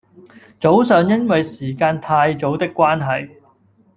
[0.59, 3.29] 早上因為時間太早的關係